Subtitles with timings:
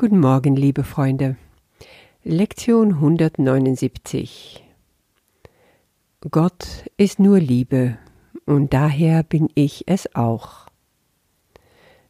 [0.00, 1.36] Guten Morgen, liebe Freunde.
[2.24, 4.64] Lektion 179.
[6.30, 7.98] Gott ist nur Liebe
[8.46, 10.68] und daher bin ich es auch.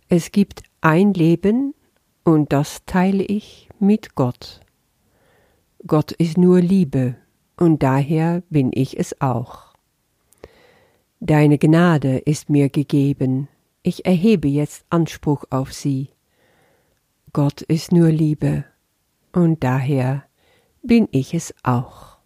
[0.09, 1.75] Es gibt ein Leben
[2.23, 4.61] und das teile ich mit Gott.
[5.85, 7.17] Gott ist nur Liebe
[7.57, 9.75] und daher bin ich es auch.
[11.19, 13.49] Deine Gnade ist mir gegeben,
[13.83, 16.11] ich erhebe jetzt Anspruch auf sie
[17.33, 18.65] Gott ist nur Liebe
[19.33, 20.25] und daher
[20.83, 22.17] bin ich es auch.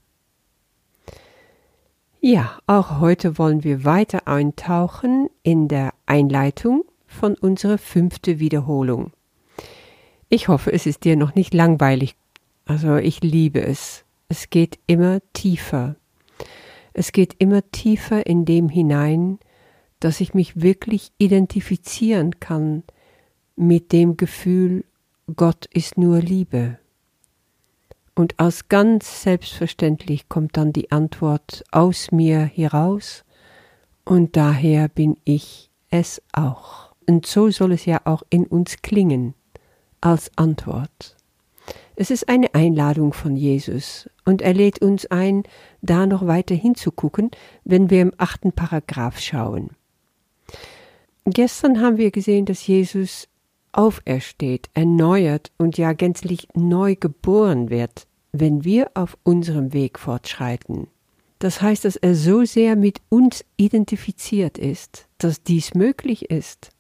[2.21, 9.13] Ja, auch heute wollen wir weiter eintauchen in der Einleitung von unserer fünften Wiederholung.
[10.31, 12.17] Ich hoffe, es ist dir noch nicht langweilig.
[12.65, 14.05] Also ich liebe es.
[14.29, 15.97] Es geht immer tiefer.
[16.95, 19.39] Es geht immer tiefer in dem hinein,
[20.01, 22.85] dass ich mich wirklich identifizieren kann
[23.55, 24.85] mit dem Gefühl
[25.35, 26.79] Gott ist nur Liebe.
[28.15, 33.25] Und als ganz selbstverständlich kommt dann die Antwort aus mir heraus,
[34.05, 36.93] und daher bin ich es auch.
[37.09, 39.33] Und so soll es ja auch in uns klingen,
[40.03, 41.17] als Antwort.
[41.97, 45.45] Es ist eine Einladung von Jesus, und er lädt uns ein,
[45.81, 47.31] da noch weiter hinzugucken,
[47.65, 49.71] wenn wir im achten Paragraph schauen.
[51.25, 53.27] Gestern haben wir gesehen, dass Jesus
[53.77, 60.89] aufersteht, erneuert und ja gänzlich neu geboren wird, wenn wir auf unserem Weg fortschreiten.
[61.39, 66.71] Das heißt, dass er so sehr mit uns identifiziert ist, dass dies möglich ist.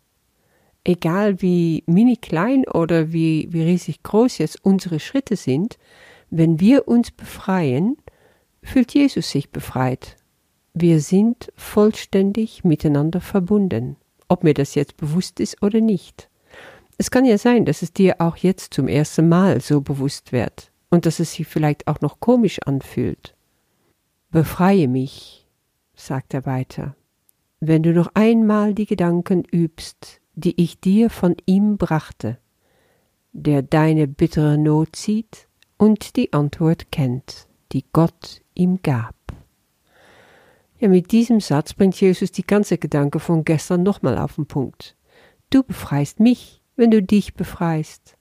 [0.84, 5.78] Egal wie mini klein oder wie, wie riesig groß jetzt unsere Schritte sind,
[6.30, 7.96] wenn wir uns befreien,
[8.62, 10.16] fühlt Jesus sich befreit.
[10.72, 13.96] Wir sind vollständig miteinander verbunden,
[14.28, 16.28] ob mir das jetzt bewusst ist oder nicht.
[16.98, 20.70] Es kann ja sein, dass es dir auch jetzt zum ersten Mal so bewusst wird
[20.90, 23.34] und dass es sich vielleicht auch noch komisch anfühlt.
[24.30, 25.46] Befreie mich,
[25.94, 26.96] sagt er weiter,
[27.60, 32.38] wenn du noch einmal die Gedanken übst, die ich dir von ihm brachte,
[33.32, 39.14] der deine bittere Not sieht und die Antwort kennt, die Gott ihm gab.
[40.78, 44.96] Ja, mit diesem Satz bringt Jesus die ganze Gedanke von gestern nochmal auf den Punkt.
[45.50, 48.16] Du befreist mich, wenn du dich befreist.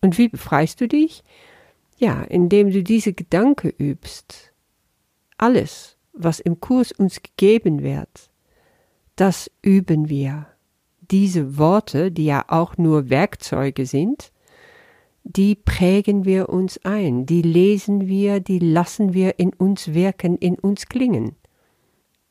[0.00, 1.24] Und wie befreist du dich?
[1.96, 4.52] Ja, indem du diese Gedanke übst.
[5.38, 8.30] Alles, was im Kurs uns gegeben wird,
[9.16, 10.46] das üben wir.
[11.10, 14.32] Diese Worte, die ja auch nur Werkzeuge sind,
[15.22, 20.58] die prägen wir uns ein, die lesen wir, die lassen wir in uns wirken, in
[20.58, 21.34] uns klingen.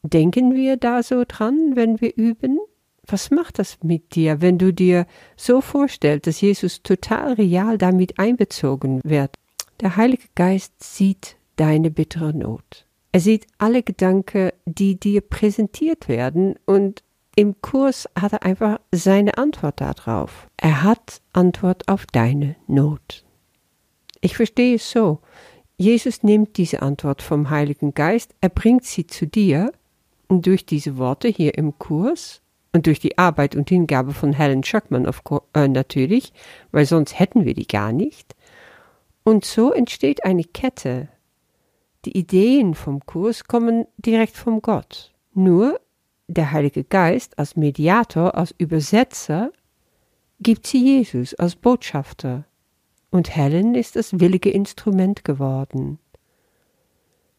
[0.04, 2.60] Denken wir da so dran, wenn wir üben?
[3.08, 5.06] Was macht das mit dir, wenn du dir
[5.36, 9.36] so vorstellst, dass Jesus total real damit einbezogen wird?
[9.82, 12.86] Der Heilige Geist sieht deine bittere Not.
[13.12, 17.04] Er sieht alle Gedanken, die dir präsentiert werden und
[17.36, 20.48] im Kurs hat er einfach seine Antwort darauf.
[20.58, 23.26] Er hat Antwort auf deine Not.
[24.22, 25.20] Ich verstehe es so.
[25.78, 29.74] Jesus nimmt diese Antwort vom Heiligen Geist, er bringt sie zu dir
[30.28, 32.43] und durch diese Worte hier im Kurs
[32.74, 35.10] und durch die Arbeit und Hingabe von Helen Schuckman
[35.54, 36.34] äh, natürlich,
[36.72, 38.36] weil sonst hätten wir die gar nicht.
[39.24, 41.08] Und so entsteht eine Kette.
[42.06, 45.14] Die Ideen vom Kurs kommen direkt vom Gott.
[45.34, 45.80] Nur
[46.28, 49.52] der Heilige Geist als Mediator, als Übersetzer,
[50.40, 52.46] gibt sie Jesus als Botschafter.
[53.12, 56.00] Und Helen ist das willige Instrument geworden.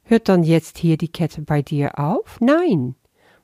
[0.04, 2.40] Hört dann jetzt hier die Kette bei dir auf?
[2.40, 2.94] Nein.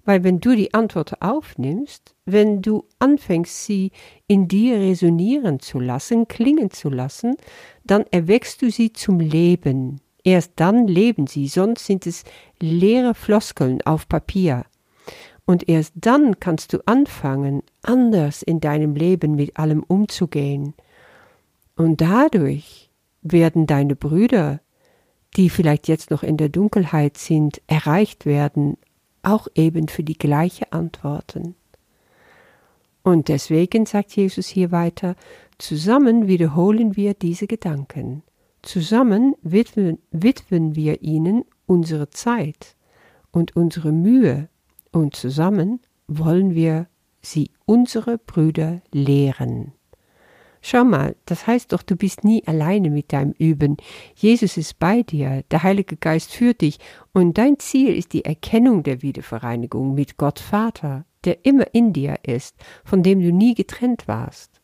[0.05, 3.93] Weil wenn du die Antwort aufnimmst, wenn du anfängst, sie
[4.27, 7.37] in dir resonieren zu lassen, klingen zu lassen,
[7.85, 10.01] dann erweckst du sie zum Leben.
[10.25, 12.25] Erst dann leben sie, sonst sind es
[12.61, 14.65] leere Floskeln auf Papier.
[15.47, 20.75] Und erst dann kannst du anfangen, anders in deinem Leben mit allem umzugehen.
[21.77, 22.91] Und dadurch
[23.23, 24.61] werden deine Brüder,
[25.37, 28.77] die vielleicht jetzt noch in der Dunkelheit sind, erreicht werden
[29.23, 31.55] auch eben für die gleiche Antworten.
[33.03, 35.17] Und deswegen sagt Jesus hier weiter,
[35.59, 38.23] zusammen wiederholen wir diese Gedanken.
[38.63, 42.77] Zusammen widmen, widmen wir ihnen unsere Zeit
[43.33, 44.49] und unsere Mühe
[44.93, 46.89] und zusammen wollen wir
[47.23, 49.73] sie unsere Brüder lehren.
[50.63, 53.79] Schau mal, das heißt doch, du bist nie alleine mit deinem Üben.
[54.15, 56.79] Jesus ist bei dir, der Heilige Geist führt dich
[57.13, 62.19] und dein Ziel ist die Erkennung der Wiedervereinigung mit Gott Vater, der immer in dir
[62.23, 64.61] ist, von dem du nie getrennt warst.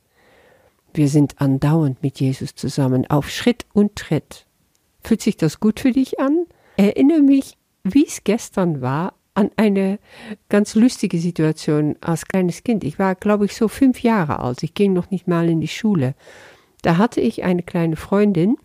[0.93, 4.46] Wir sind andauernd mit Jesus zusammen, auf Schritt und Tritt.
[5.02, 6.46] Fühlt sich das gut für dich an?
[6.76, 9.99] Erinnere mich, wie es gestern war, an eine
[10.49, 12.85] ganz lustige Situation als kleines Kind.
[12.85, 14.62] Ich war, glaube ich, so fünf Jahre alt.
[14.62, 16.15] Ich ging noch nicht mal in die Schule.
[16.83, 18.56] Da hatte ich eine kleine Freundin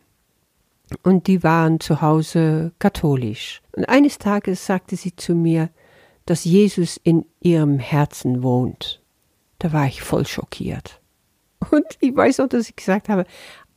[1.04, 3.62] und die waren zu Hause katholisch.
[3.76, 5.70] Und eines Tages sagte sie zu mir,
[6.26, 9.02] dass Jesus in ihrem Herzen wohnt.
[9.60, 11.02] Da war ich voll schockiert.
[11.70, 13.26] Und ich weiß auch, dass ich gesagt habe,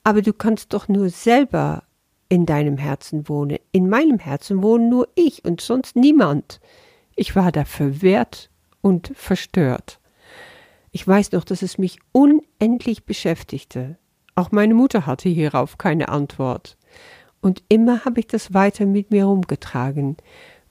[0.04, 1.82] aber du kannst doch nur selber
[2.28, 3.58] in deinem Herzen wohnen.
[3.72, 6.60] In meinem Herzen wohnen nur ich und sonst niemand.
[7.16, 8.50] Ich war da verwehrt
[8.80, 10.00] und verstört.
[10.90, 13.98] Ich weiß noch, dass es mich unendlich beschäftigte.
[14.34, 16.76] Auch meine Mutter hatte hierauf keine Antwort.
[17.40, 20.16] Und immer habe ich das weiter mit mir rumgetragen,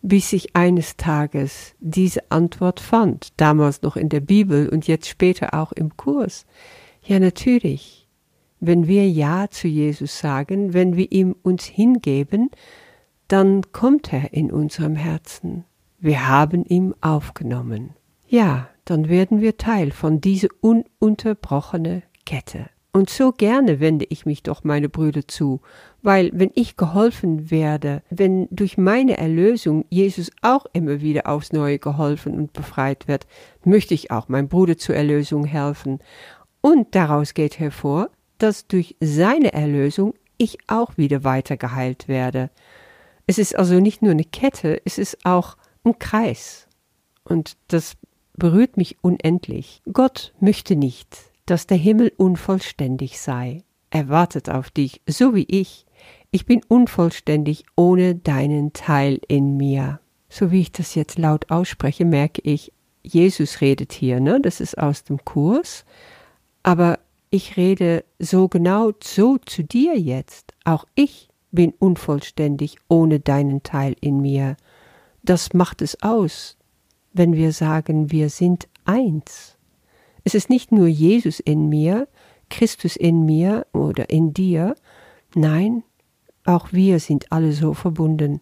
[0.02, 5.54] bis ich eines Tages diese Antwort fand, damals noch in der Bibel und jetzt später
[5.54, 6.46] auch im Kurs.
[7.04, 8.08] Ja, natürlich.
[8.60, 12.50] Wenn wir Ja zu Jesus sagen, wenn wir ihm uns hingeben,
[13.28, 15.66] dann kommt er in unserem Herzen.
[16.06, 17.92] Wir haben ihn aufgenommen.
[18.28, 22.66] Ja, dann werden wir Teil von dieser ununterbrochene Kette.
[22.92, 25.62] Und so gerne wende ich mich doch meine Brüder zu,
[26.02, 31.80] weil wenn ich geholfen werde, wenn durch meine Erlösung Jesus auch immer wieder aufs Neue
[31.80, 33.26] geholfen und befreit wird,
[33.64, 36.00] möchte ich auch meinem Bruder zur Erlösung helfen.
[36.60, 38.10] Und daraus geht hervor,
[38.40, 42.50] dass durch seine Erlösung ich auch wieder weiter geheilt werde.
[43.26, 46.68] Es ist also nicht nur eine Kette, es ist auch ein Kreis.
[47.24, 47.96] Und das
[48.36, 49.82] berührt mich unendlich.
[49.92, 53.64] Gott möchte nicht, dass der Himmel unvollständig sei.
[53.90, 55.86] Er wartet auf dich, so wie ich.
[56.32, 60.00] Ich bin unvollständig ohne deinen Teil in mir.
[60.30, 64.40] So wie ich das jetzt laut ausspreche, merke ich, Jesus redet hier, ne?
[64.42, 65.86] Das ist aus dem Kurs.
[66.64, 70.54] Aber ich rede so genau so zu dir jetzt.
[70.64, 74.56] Auch ich bin unvollständig ohne deinen Teil in mir
[75.24, 76.58] das macht es aus,
[77.14, 79.58] wenn wir sagen, wir sind eins.
[80.24, 82.08] Es ist nicht nur Jesus in mir,
[82.50, 84.76] Christus in mir oder in dir,
[85.34, 85.84] nein,
[86.46, 88.42] auch wir sind alle so verbunden.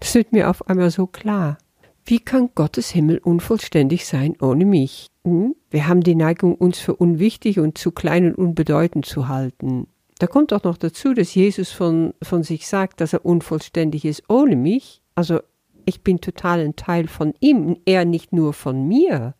[0.00, 1.58] Das wird mir auf einmal so klar.
[2.04, 5.06] Wie kann Gottes Himmel unvollständig sein ohne mich?
[5.24, 5.54] Hm?
[5.70, 9.86] Wir haben die Neigung, uns für unwichtig und zu klein und unbedeutend zu halten.
[10.18, 14.24] Da kommt auch noch dazu, dass Jesus von, von sich sagt, dass er unvollständig ist
[14.28, 15.02] ohne mich.
[15.14, 15.40] Also
[15.86, 19.34] ich bin total ein Teil von ihm, er nicht nur von mir.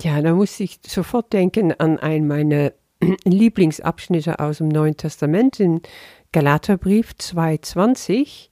[0.00, 2.72] Ja, da muss ich sofort denken an einen meiner
[3.24, 5.80] Lieblingsabschnitte aus dem Neuen Testament, im
[6.32, 8.48] Galaterbrief 2,20,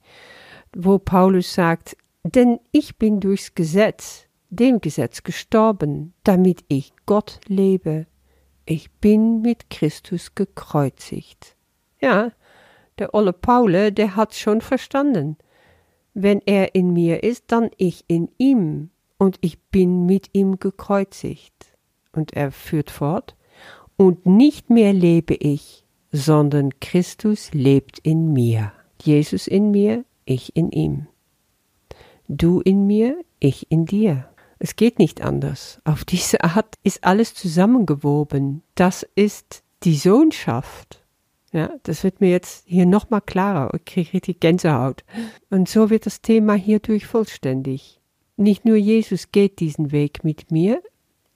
[0.75, 8.05] wo Paulus sagt, denn ich bin durchs Gesetz, dem Gesetz gestorben, damit ich Gott lebe.
[8.65, 11.57] Ich bin mit Christus gekreuzigt.
[11.99, 12.31] Ja,
[12.99, 15.37] der olle Paule, der hat's schon verstanden.
[16.13, 21.53] Wenn er in mir ist, dann ich in ihm, und ich bin mit ihm gekreuzigt.
[22.11, 23.35] Und er führt fort,
[23.97, 28.73] und nicht mehr lebe ich, sondern Christus lebt in mir.
[29.01, 31.07] Jesus in mir, ich in ihm.
[32.27, 34.29] Du in mir, ich in dir.
[34.59, 35.81] Es geht nicht anders.
[35.83, 38.63] Auf diese Art ist alles zusammengewoben.
[38.75, 41.02] Das ist die Sohnschaft.
[41.53, 43.73] Ja, das wird mir jetzt hier nochmal klarer.
[43.75, 45.03] Ich kriege richtig Gänsehaut.
[45.49, 48.01] Und so wird das Thema hierdurch vollständig.
[48.35, 50.81] Nicht nur Jesus geht diesen Weg mit mir,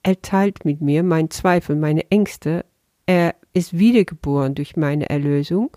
[0.02, 2.64] er teilt mit mir meinen Zweifel, meine Ängste,
[3.06, 5.70] er ist wiedergeboren durch meine Erlösung,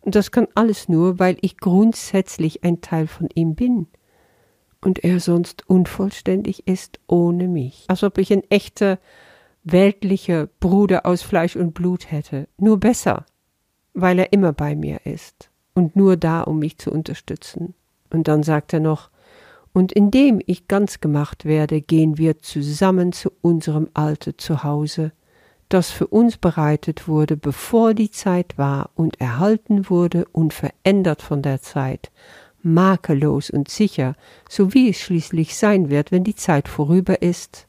[0.00, 3.88] und das kann alles nur, weil ich grundsätzlich ein Teil von ihm bin
[4.80, 7.84] und er sonst unvollständig ist ohne mich.
[7.88, 8.98] Als ob ich ein echter
[9.64, 13.26] weltlicher Bruder aus Fleisch und Blut hätte, nur besser
[14.00, 17.74] weil er immer bei mir ist und nur da, um mich zu unterstützen.
[18.10, 19.10] Und dann sagt er noch,
[19.72, 25.12] und indem ich ganz gemacht werde, gehen wir zusammen zu unserem alten Zuhause,
[25.68, 31.60] das für uns bereitet wurde, bevor die Zeit war und erhalten wurde, unverändert von der
[31.60, 32.10] Zeit,
[32.62, 34.16] makellos und sicher,
[34.48, 37.66] so wie es schließlich sein wird, wenn die Zeit vorüber ist.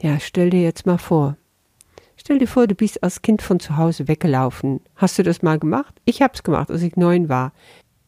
[0.00, 1.36] Ja, stell dir jetzt mal vor,
[2.30, 4.82] Stell dir vor, du bist als Kind von zu Hause weggelaufen.
[4.94, 6.00] Hast du das mal gemacht?
[6.04, 7.52] Ich hab's gemacht, als ich neun war.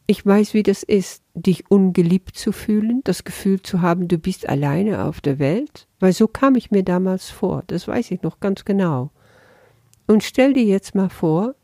[0.07, 4.47] Ich weiß, wie das ist, dich ungeliebt zu fühlen, das Gefühl zu haben, du bist
[4.47, 8.39] alleine auf der Welt, weil so kam ich mir damals vor, das weiß ich noch
[8.39, 9.11] ganz genau.
[10.07, 11.55] Und stell dir jetzt mal vor,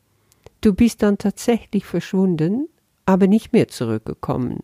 [0.59, 2.67] du bist dann tatsächlich verschwunden,
[3.05, 4.63] aber nicht mehr zurückgekommen.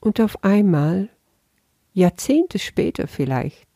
[0.00, 1.10] Und auf einmal,
[1.92, 3.68] Jahrzehnte später vielleicht,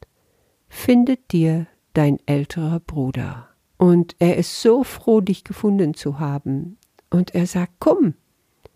[0.71, 3.49] findet dir dein älterer Bruder.
[3.77, 6.77] Und er ist so froh, dich gefunden zu haben.
[7.09, 8.15] Und er sagt, komm,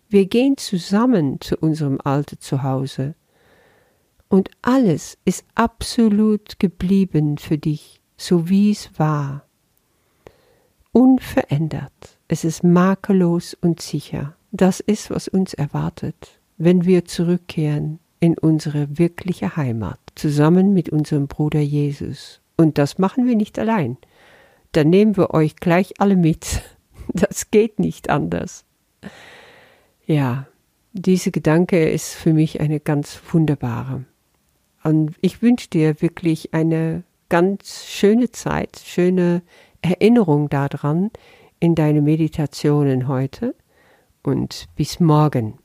[0.08, 3.14] wir gehen zusammen zu unserem alten Zuhause.
[4.28, 9.44] Und alles ist absolut geblieben für dich, so wie es war.
[10.92, 12.18] Unverändert.
[12.28, 14.36] Es ist makellos und sicher.
[14.52, 21.26] Das ist, was uns erwartet, wenn wir zurückkehren in unsere wirkliche Heimat, zusammen mit unserem
[21.26, 22.40] Bruder Jesus.
[22.56, 23.96] Und das machen wir nicht allein.
[24.72, 26.62] Da nehmen wir euch gleich alle mit.
[27.08, 28.64] Das geht nicht anders.
[30.06, 30.46] Ja,
[30.94, 34.06] diese Gedanke ist für mich eine ganz wunderbare.
[34.82, 39.42] Und ich wünsche dir wirklich eine ganz schöne Zeit, schöne
[39.82, 41.10] Erinnerung daran
[41.60, 43.54] in deine Meditationen heute
[44.22, 45.58] und bis morgen.